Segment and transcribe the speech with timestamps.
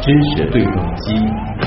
[0.00, 1.57] 知识对撞机。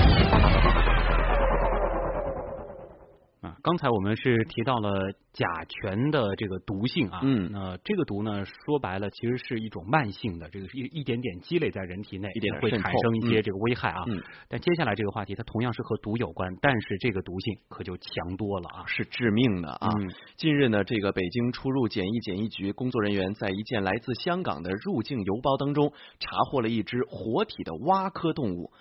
[3.63, 14.03] 刚才我们是提到了甲醛的这个毒性啊，嗯，那这个毒呢，说白了其实是一种慢性的，这个是一一点点积累在人体内，一点会产生一些这个危害啊。
[14.07, 19.89] 嗯，但接下来这个话题它同样是和毒有关，但是这个毒性可就强多了啊，是致命的啊。
[20.37, 28.71] 近日呢，这个北京出入检疫检疫局工作人员在一件来自香港的入境邮包当中查获了一只活体的蛙科动物。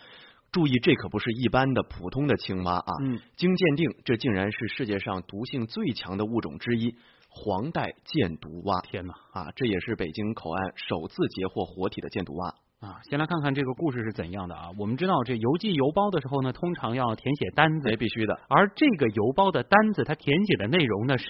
[0.52, 2.92] 注意，这可不是一般的普通的青蛙啊！
[3.04, 6.96] 嗯，经鉴定，这竟然是世界上毒性最强的物种之一——
[7.30, 8.80] 黄带箭毒蛙。
[8.80, 9.14] 天哪！
[9.32, 12.98] 啊，这也是北京口岸首次截获活体的箭毒蛙啊！
[13.09, 14.70] 先来看看这个故事是怎样的啊？
[14.76, 18.40] 我们知道，这邮寄邮包的时候呢，通常要填写单子，必须的。
[18.48, 21.24] 而这个邮包的单子，它填写的内容呢是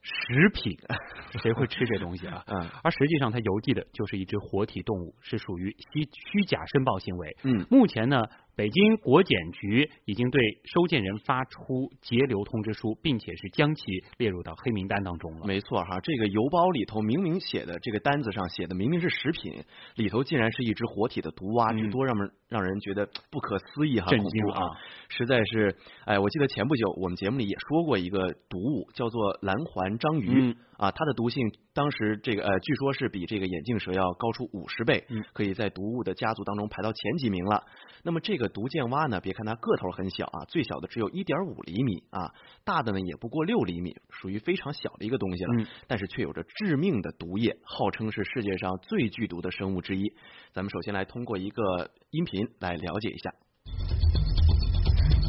[0.00, 0.78] 食品，
[1.42, 2.42] 谁会吃这东西啊？
[2.46, 7.36] 嗯，而实际上，它邮寄的就是一只活体动物，是属于虚虚假申报行为。
[7.42, 8.22] 嗯，目前呢。
[8.56, 13.82] 北京国检局已经对收件人发出截留通知书，并且是将其
[14.16, 15.46] 列入到黑名单当中了。
[15.46, 19.64] 没错哈，这个邮包里头明明写的这个单子上写的明明是食品，
[19.96, 24.70] 里头竟然是一只活体的毒蛙，这多让人让人觉得不可思议哈，震惊啊！
[25.08, 31.42] 实在是，哎，我记得前不久我们节目里也说过一个毒物，叫做蓝环章鱼啊，它的毒性
[31.74, 37.64] 当时这个呃，据说是比这个眼镜蛇要高出五十倍，可以在毒物的家族当中排到前几名了。
[38.04, 39.20] 那么这个毒箭蛙呢？
[39.20, 42.32] 别看它个头很小啊，最小的只有一点五厘米啊，
[42.64, 45.54] 大的呢也不过六厘米，属于非常小的一个东西了。
[45.58, 50.12] 嗯，但是却有着致命的毒液，号称是世界上最剧毒的生物之一。
[50.52, 53.34] 咱们首先来通过一个音频来了解一下。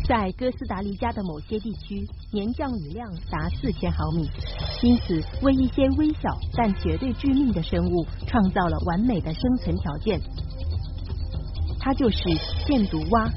[0.07, 4.29] 在哥斯达黎加的某些地区，年降雨量达四千毫米，
[4.83, 10.19] 因此为一些微小但绝对致命的生物创造了完美的生存条件。
[11.79, 12.17] 它就是
[12.67, 13.27] 箭毒蛙。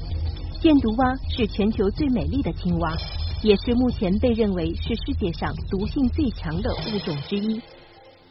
[0.61, 2.93] 箭毒蛙是全球最美丽的青蛙，
[3.41, 7.59] 也是目前被认为是世界上毒性最强的物种之一。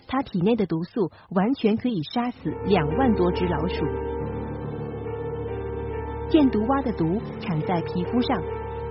[0.06, 4.17] 它体内的毒素完全可以杀死两万多只老鼠。
[6.28, 8.42] 箭毒蛙的毒产在皮肤上，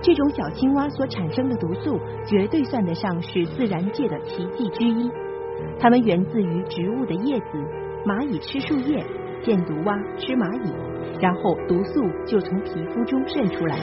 [0.02, 5.10] 这种小青蛙所产生的毒素绝对算得上是自然界的奇迹之一。
[5.78, 7.46] 它们源自于植物的叶子，
[8.04, 9.04] 蚂蚁吃树叶，
[9.42, 10.72] 箭毒蛙吃蚂蚁。
[11.20, 13.76] 然后毒素就从皮肤中渗出来。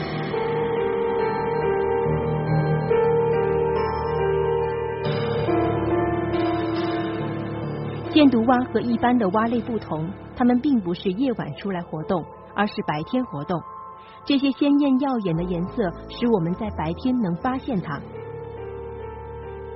[8.08, 12.24] 箭毒蛙和一般的蛙类不同，它们并不是夜晚出来活动，
[12.54, 13.60] 而是白天活动。
[14.24, 18.00] 这些鲜艳耀眼的颜色使我们在白天能发现它。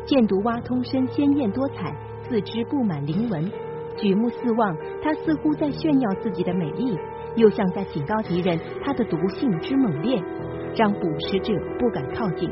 [0.07, 1.97] 箭毒蛙通身鲜艳多彩，
[2.29, 3.51] 四肢布满鳞纹，
[3.97, 6.97] 举目四望，它似乎在炫耀自己的美丽。
[7.37, 10.21] 又像在警告敌人，它的毒性之猛烈，
[10.77, 12.51] 让捕食者不敢靠近。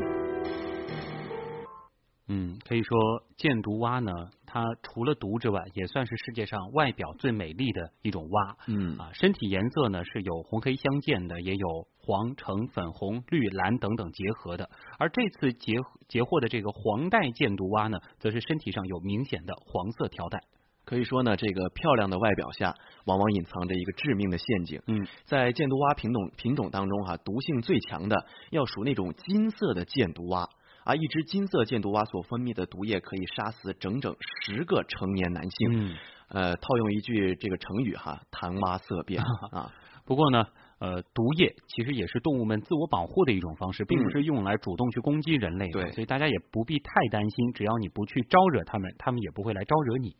[2.29, 2.97] 嗯，可以说
[3.35, 4.13] 箭毒蛙呢，
[4.51, 8.57] 它除了毒之外，也算是世界上外表最美丽的一种蛙。
[8.67, 14.69] 嗯啊，身体颜色呢是有红黑相间的，也有黄、橙、粉红、绿、蓝等等结合的。
[14.97, 15.75] 而这次截
[16.07, 20.41] 截获的这个黄带箭毒蛙呢，则是身体上有明显的黄色条带。
[20.85, 22.73] 可以说呢，这个漂亮的外表下，
[23.05, 24.81] 往往隐藏着一个致命的陷阱。
[24.87, 30.49] 嗯，在箭毒蛙品种品种当中，哈，毒性最强的要数那种金色的箭毒蛙
[30.83, 30.95] 啊。
[30.95, 35.69] 一只金色箭毒蛙所分泌的毒液可以杀死整整十个成年男性。
[35.71, 35.95] 嗯，
[36.29, 39.71] 呃，套用一句这个成语哈，谈蛙色变 啊。
[40.05, 40.45] 不过呢，
[40.79, 45.83] 呃，毒液其实也是动物们自我保护的一种方式，并不是用来主动去攻击人类的。
[45.83, 50.15] 对，所以大家也不必太担心，只要你不去招惹他们，他们也不会来招惹你。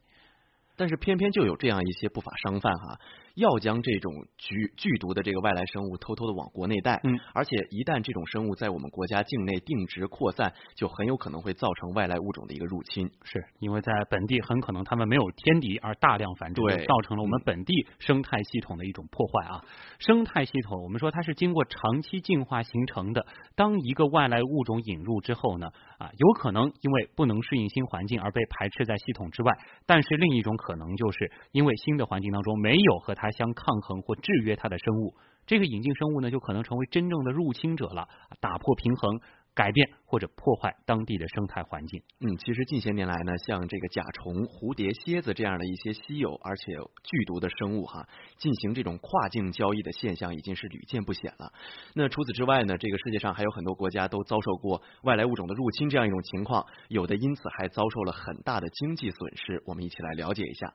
[0.75, 2.99] 但是偏偏就有这样一些不法商贩哈，
[3.39, 19.65] 要将这种剧剧毒的这个外来生物偷偷的往国内带，嗯，而且一旦这种生物在我们国家境内定植扩散，就很有可能会造成外来物种的一个入侵，是因为在本地很可能他们没有天敌而大量繁殖，对，造成了我们本地生态系统的一种破坏啊。
[19.97, 23.25] 生态系统我们说它是经过长期进化形成的，
[23.55, 29.51] 当一个外来物种引入之后呢，啊，有可能因为不能适应新环境而被排斥在系统之外，
[29.85, 35.15] 但是另一种可可能就是因为新的环境当中没有和它相抗衡或制约它的生物，
[35.45, 38.07] 这个引进生物呢就可能成为真正的入侵者了，
[38.39, 39.19] 打破平衡。
[39.55, 42.01] 改变或者破坏当地的生态环境。
[42.21, 46.71] 嗯，其实近些年来呢，像这个甲虫、蝴蝶、蝎子这样的一些稀有而且
[47.03, 51.51] 剧毒的生物哈，进行这种跨境交易的现象已经是屡见不鲜了。
[51.93, 59.61] 那除此之外呢，这个世界上还有很多国家都遭受过外来物种的入侵这样一种情况，有的因此还遭受了很大的经济损失。
[59.65, 60.73] 我们一起来了解一下。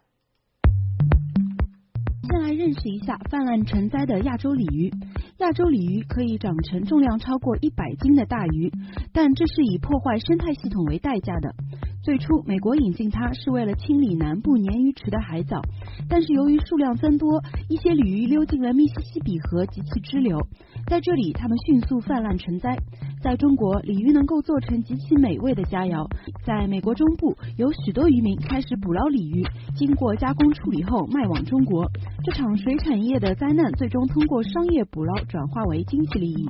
[2.24, 4.90] 先来认识一下泛滥成灾的亚洲鲤鱼。
[5.38, 8.72] 亚洲鲤鱼可以长成重量超过一百斤的大鱼，
[9.12, 11.54] 但这是以破坏生态系统为代价的。
[12.02, 15.62] 最初，美国引进它是为了清理南部鲶鱼池的海藻，
[16.08, 20.38] 但是由于数量增多，一些鲤鱼溜进了密西西比河及其支流，
[20.86, 22.76] 在这里它们迅速泛滥成灾。
[23.22, 26.06] 在中国，鲤鱼能够做成极其美味的佳肴。
[26.44, 29.42] 在美国中部，有许多渔民开始捕捞鲤鱼，
[29.76, 31.90] 经过加工处理后卖往中国。
[32.24, 36.48] 这场水产业的灾难，最终通过商业捕捞转化为经济利益。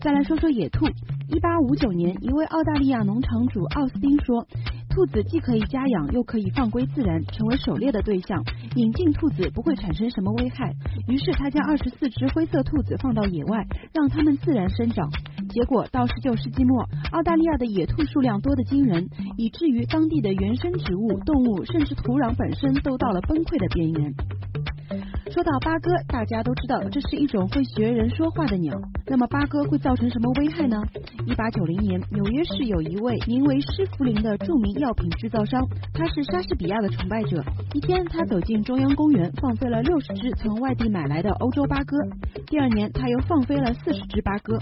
[0.00, 0.86] 再来说说野兔。
[1.28, 4.46] 一八五九年，一位澳大利亚农场主奥斯汀说
[4.94, 8.44] ：“兔子既可以家养，又可以放归自然，成为狩猎的对象。
[8.76, 10.74] 引进兔子不会产生什么危害。”
[11.08, 15.10] 于是他将二十四只灰色兔子放到野外，让它们自然生长。
[15.48, 19.08] 结果到十九世纪末，澳大利亚的野兔数量多得惊人，
[19.38, 24.14] 以至于当地的原生植物、动物，甚至土壤本身都到了崩溃的边缘。
[25.32, 28.78] 说到八哥，大家都知道这是一种会学人说话的鸟。
[29.06, 30.76] 那么八哥会造成什么危害呢？
[31.24, 37.42] 一八九零年，纽约市有一位名为施福林的著名药品制造商，他是莎士比亚的崇拜者。
[37.72, 41.96] 一天，他走进中央公园，放飞了六十只从外地买来的欧洲八哥。
[42.46, 44.58] 第二年，他又放飞了四十只八哥。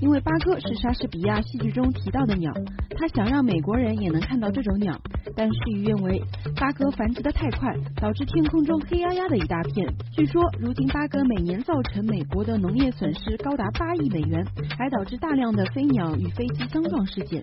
[0.00, 2.52] 因为八哥是莎士比亚戏剧中提到的鸟，
[2.96, 4.98] 他想让美国人也能看到这种鸟。
[5.34, 6.22] 但事与愿违，
[6.54, 9.86] 八哥繁殖的太快，导致天空中黑压压的一大片。
[10.12, 14.46] 据说，如今八哥每年造成美国的农业损失高达八亿美元，
[14.78, 17.42] 还导致大量的飞鸟与飞机相撞事件。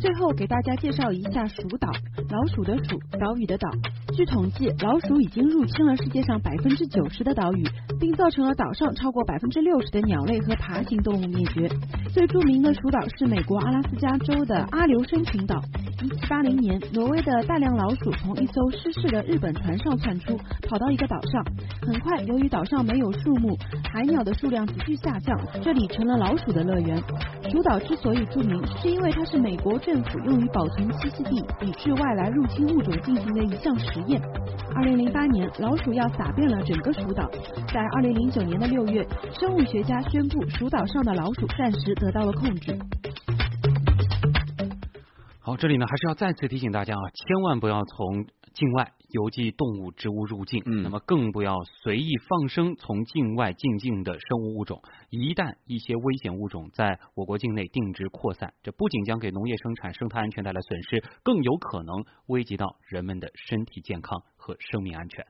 [0.00, 1.90] 最后给大家介绍一下鼠岛，
[2.30, 3.68] 老鼠的鼠，岛屿的岛。
[4.18, 7.64] 据统计，老鼠已经入侵了世界上百分之九十的岛屿，
[8.00, 11.68] 并造成了岛上超过百分之六十的鸟类和爬行动物灭绝。
[12.12, 15.62] 最著名的鼠岛是美国阿拉斯加州的阿留申群岛。
[16.00, 21.44] 一七八零年，挪威的大量老鼠从一艘失事的日本船上窜出，跑到一个岛上。
[21.82, 23.58] 很快，由于岛上没有树木，
[23.92, 26.96] 海鸟的数量急剧下降，这里成了老鼠的乐园。
[27.50, 34.20] 鼠岛之所以著名，是因为它是美国政府用于保存栖息地、抵制外来入侵物种进行的一项实验。
[34.76, 37.28] 二零零八年，老鼠药撒遍了整个鼠岛。
[37.74, 42.78] 在二零零九年的六月，生物学家宣布，鼠岛上的老鼠暂时得到了控制。
[45.48, 54.82] 好，这里呢还是要再次提醒大家啊，千万不要从境外邮寄动物、植物入境，嗯，那么更不要随意放生从境外进境的生物物种。
[55.08, 65.24] 一旦一些危险物种在我国境内定植扩散，这不仅将给农业生产、生态安全带来损失，更有可能危及到人们的身体健康和生命安全。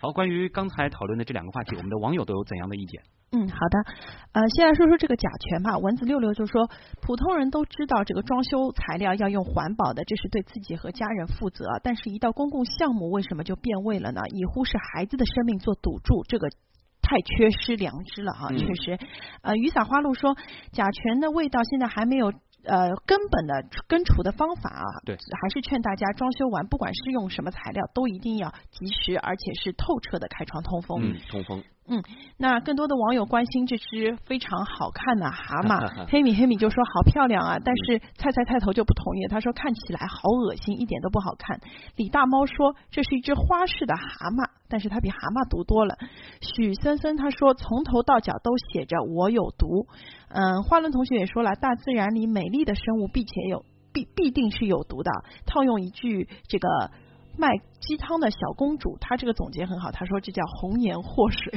[0.00, 3.02] 好，关于刚才讨论的这两个话题，我们的网友都有怎样的意见？
[3.36, 3.92] 嗯，好的，
[4.32, 5.76] 呃，先来说说这个甲醛吧。
[5.76, 6.70] 蚊子六六就说，
[7.02, 11.66] 普通人都知道这个装修材料要用环保的，这是对自己和家人负责。
[11.82, 14.22] 但是，一到公共项目，为什么就变味了呢？
[14.30, 16.48] 以忽视孩子的生命做赌注，这个
[17.02, 18.48] 太缺失良知了啊。
[18.48, 18.98] 确实，
[19.42, 20.34] 呃，雨伞花露说，
[20.72, 22.32] 甲醛的味道现在还没有
[22.64, 24.84] 呃根本的根除的方法啊。
[25.04, 31.00] 对，还是劝大家装修完，不管是用什么材料，都一定要及时而且是透彻的开窗通风。
[31.02, 31.62] 嗯，通风。
[31.88, 32.02] 嗯，
[32.36, 41.60] 那更多的网友关心这只非常好看的蛤蟆， 黑米黑米就说好漂亮啊，但是菜菜菜头就不同意，他说看起来好恶心，一点都不好看。
[41.94, 45.96] 李大猫说这是一只花式的蛤蟆，但是它比蛤蟆毒多了。
[46.40, 49.86] 许森森他说从头到脚都写着我有毒。
[50.28, 55.10] 嗯，花轮同学也说了，大自然里美丽的生物并且有必必定是有毒的。
[55.46, 56.90] 套用一句这个。
[57.38, 57.48] 卖
[57.80, 59.90] 鸡汤的小公主，她这个总结很好。
[59.90, 61.52] 她说这叫红颜祸水。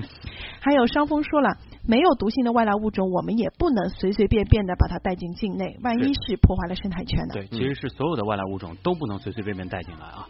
[0.60, 7.34] 还有商峰说了，没有毒性的外来物种，我们也不能随随便便的把它带进境内，万一是破坏了生态圈呢？
[7.34, 10.28] 对，其实是所有的外来物种都不能随随便便带进来啊。